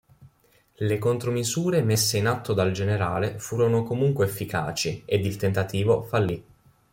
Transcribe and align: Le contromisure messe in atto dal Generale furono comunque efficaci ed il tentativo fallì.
Le 0.79 0.97
contromisure 0.97 1.83
messe 1.83 2.17
in 2.17 2.25
atto 2.25 2.53
dal 2.53 2.71
Generale 2.71 3.37
furono 3.37 3.83
comunque 3.83 4.25
efficaci 4.25 5.03
ed 5.05 5.27
il 5.27 5.35
tentativo 5.37 6.01
fallì. 6.01 6.43